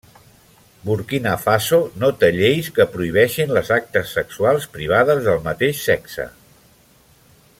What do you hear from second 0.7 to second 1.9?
Burkina Faso